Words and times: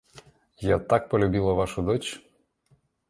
Я 0.61 0.79
так 0.79 1.09
полюбила 1.09 1.53
вашу 1.53 1.81
дочь. 1.83 2.23